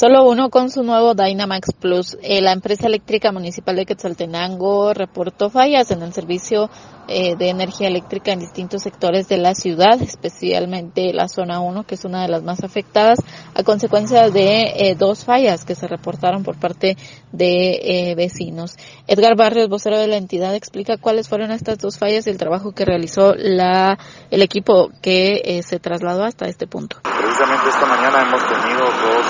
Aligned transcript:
Solo 0.00 0.26
uno 0.26 0.48
con 0.48 0.70
su 0.70 0.82
nuevo 0.82 1.12
Dynamax 1.12 1.74
Plus. 1.78 2.16
Eh, 2.22 2.40
la 2.40 2.52
empresa 2.52 2.86
eléctrica 2.86 3.32
municipal 3.32 3.76
de 3.76 3.84
Quetzaltenango 3.84 4.94
reportó 4.94 5.50
fallas 5.50 5.90
en 5.90 6.00
el 6.00 6.14
servicio 6.14 6.70
eh, 7.12 7.34
de 7.36 7.48
energía 7.48 7.88
eléctrica 7.88 8.30
en 8.30 8.38
distintos 8.38 8.82
sectores 8.82 9.26
de 9.26 9.36
la 9.36 9.56
ciudad, 9.56 10.00
especialmente 10.00 11.12
la 11.12 11.26
zona 11.26 11.58
1, 11.58 11.82
que 11.82 11.96
es 11.96 12.04
una 12.04 12.22
de 12.22 12.28
las 12.28 12.44
más 12.44 12.62
afectadas, 12.62 13.18
a 13.52 13.64
consecuencia 13.64 14.30
de 14.30 14.62
eh, 14.76 14.94
dos 14.96 15.24
fallas 15.24 15.64
que 15.64 15.74
se 15.74 15.88
reportaron 15.88 16.44
por 16.44 16.56
parte 16.56 16.96
de 17.32 18.14
vecinos. 18.16 18.76
Edgar 19.08 19.36
Barrios, 19.36 19.68
vocero 19.68 19.98
de 19.98 20.06
la 20.06 20.18
entidad, 20.18 20.54
explica 20.54 20.98
cuáles 20.98 21.28
fueron 21.28 21.50
estas 21.50 21.78
dos 21.78 21.98
fallas 21.98 22.28
y 22.28 22.30
el 22.30 22.38
trabajo 22.38 22.72
que 22.72 22.84
realizó 22.84 23.34
la, 23.34 23.98
el 24.30 24.42
equipo 24.42 24.90
que 25.02 25.60
se 25.66 25.80
trasladó 25.80 26.24
hasta 26.24 26.46
este 26.46 26.68
punto. 26.68 26.98
Precisamente 27.02 27.70
esta 27.70 27.86
mañana 27.86 28.22
hemos 28.22 28.42
tenido 28.46 28.84
dos 28.84 29.26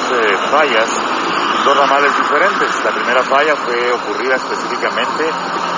fallas, 0.51 0.89
dos 1.65 1.77
ramales 1.77 2.13
diferentes. 2.17 2.85
La 2.85 2.91
primera 2.91 3.23
falla 3.23 3.57
fue 3.57 3.93
ocurrida 3.93 4.37
específicamente 4.37 5.25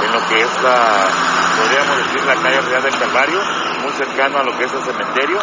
en 0.05 0.13
lo 0.13 0.29
que 0.29 0.41
es 0.41 0.63
la, 0.63 1.42
podríamos 1.53 1.97
decir, 1.97 2.25
la 2.25 2.37
calle 2.37 2.61
Real 2.61 2.83
del 2.83 2.99
Calvario, 2.99 3.41
muy 3.83 3.93
cercano 3.93 4.39
a 4.39 4.45
lo 4.45 4.57
que 4.57 4.65
es 4.65 4.73
el 4.73 4.83
cementerio, 4.83 5.39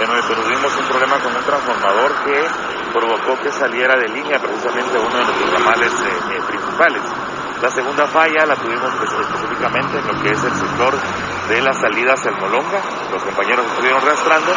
en 0.00 0.06
donde 0.06 0.22
tuvimos 0.22 0.76
un 0.76 0.86
problema 0.86 1.18
con 1.18 1.34
un 1.36 1.42
transformador 1.42 2.12
que 2.24 2.46
provocó 2.92 3.38
que 3.42 3.52
saliera 3.52 3.96
de 3.96 4.08
línea 4.08 4.38
precisamente 4.38 4.98
uno 4.98 5.18
de 5.18 5.24
los 5.24 5.52
ramales 5.52 5.92
eh, 5.92 6.36
eh, 6.36 6.40
principales. 6.46 7.02
La 7.60 7.70
segunda 7.70 8.06
falla 8.06 8.46
la 8.46 8.56
tuvimos 8.56 8.90
específicamente 8.94 9.98
en 9.98 10.06
lo 10.06 10.22
que 10.22 10.30
es 10.30 10.42
el 10.44 10.54
sector 10.54 10.94
de 11.48 11.60
las 11.60 11.76
salidas 11.78 12.24
al 12.26 12.40
Molonga. 12.40 12.80
Los 13.12 13.22
compañeros 13.22 13.66
estuvieron 13.66 14.00
arrastrando 14.00 14.52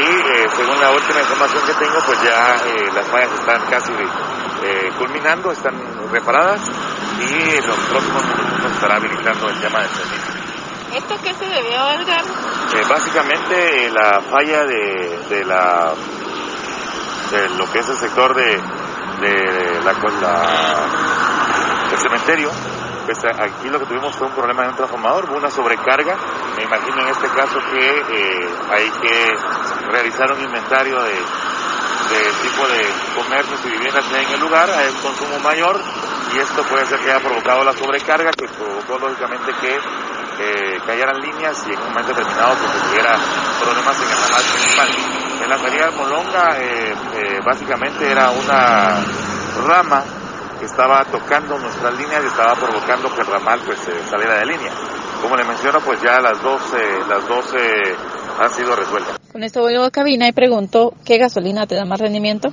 y 0.00 0.04
eh, 0.04 0.48
según 0.56 0.80
la 0.80 0.90
última 0.90 1.20
información 1.20 1.62
que 1.64 1.74
tengo, 1.74 1.98
pues 2.04 2.20
ya 2.22 2.56
las 2.94 3.06
fallas 3.08 3.32
están 3.32 3.60
casi 3.70 3.92
culminando, 4.98 5.52
están 5.52 5.74
reparadas 6.10 6.60
y 7.22 7.56
en 7.56 7.66
los 7.66 7.76
próximos 7.76 8.24
minutos 8.24 8.72
estará 8.72 8.96
habilitando 8.96 9.48
el 9.48 9.60
tema 9.60 9.80
del 9.80 9.90
servicio. 9.90 10.34
¿Esto 10.94 11.16
qué 11.22 11.34
se 11.34 11.46
debió, 11.46 11.88
Edgar? 11.90 12.24
básicamente 12.88 13.90
la 13.90 14.20
falla 14.22 14.64
de, 14.64 15.18
de, 15.28 15.44
la 15.44 15.94
de 17.30 17.48
lo 17.50 17.70
que 17.70 17.78
es 17.78 17.88
el 17.88 17.96
sector 17.96 18.34
de, 18.34 18.60
de 19.20 19.80
la, 19.82 19.92
la 19.92 20.46
el 21.92 21.98
cementerio 21.98 22.50
pues 23.04 23.18
aquí 23.24 23.68
lo 23.68 23.78
que 23.80 23.86
tuvimos 23.86 24.14
fue 24.14 24.26
un 24.28 24.32
problema 24.32 24.62
de 24.62 24.68
un 24.68 24.76
transformador, 24.76 25.30
una 25.30 25.50
sobrecarga. 25.50 26.16
Me 26.56 26.62
imagino 26.62 27.02
en 27.02 27.08
este 27.08 27.28
caso 27.28 27.58
que 27.70 27.88
eh, 27.88 28.48
hay 28.70 28.90
que 28.90 29.90
realizar 29.90 30.32
un 30.32 30.40
inventario 30.40 31.02
de, 31.02 31.14
tipo 32.42 32.66
de 32.68 33.22
comercios 33.22 33.60
y 33.64 33.70
viviendas 33.70 34.04
que 34.04 34.16
hay 34.16 34.24
en 34.24 34.32
el 34.34 34.40
lugar, 34.40 34.70
hay 34.70 34.88
un 34.88 35.00
consumo 35.00 35.38
mayor 35.40 35.80
y 36.34 36.38
esto 36.38 36.62
puede 36.64 36.86
ser 36.86 36.98
que 37.00 37.10
haya 37.10 37.20
provocado 37.20 37.64
la 37.64 37.72
sobrecarga, 37.72 38.30
que 38.32 38.46
provocó 38.48 38.98
lógicamente 38.98 39.52
que 39.60 39.76
eh, 39.76 40.80
cayeran 40.86 41.16
líneas 41.20 41.62
y 41.66 41.72
en 41.72 41.78
un 41.78 41.88
momento 41.88 42.14
determinado 42.14 42.54
pues, 42.54 42.82
tuviera 42.82 43.16
problemas 43.60 43.96
en 44.00 44.08
el 44.08 44.16
ramal 44.16 44.42
principal. 44.52 44.88
En 45.42 45.50
la 45.50 45.58
salida 45.58 45.86
de 45.86 45.96
Molonga 45.96 46.58
eh, 46.58 46.94
eh, 47.16 47.38
básicamente 47.44 48.10
era 48.10 48.30
una 48.30 49.04
rama 49.66 50.04
que 50.58 50.66
estaba 50.66 51.04
tocando 51.04 51.58
nuestras 51.58 51.98
líneas 51.98 52.24
y 52.24 52.26
estaba 52.28 52.54
provocando 52.54 53.14
que 53.14 53.20
el 53.20 53.26
ramal 53.26 53.60
pues 53.66 53.78
saliera 54.08 54.38
de 54.38 54.46
línea. 54.46 54.72
Como 55.20 55.36
le 55.36 55.44
menciono, 55.44 55.80
pues 55.80 56.00
ya 56.02 56.18
las 56.20 56.40
dos, 56.42 56.60
las 57.08 57.28
dos 57.28 57.54
han 58.40 58.50
sido 58.50 58.74
resueltas. 58.74 59.18
Con 59.30 59.42
esto 59.42 59.60
voy 59.60 59.76
a 59.76 59.90
cabina 59.90 60.28
y 60.28 60.32
pregunto, 60.32 60.94
¿qué 61.04 61.18
gasolina 61.18 61.66
te 61.66 61.74
da 61.74 61.84
más 61.84 62.00
rendimiento? 62.00 62.52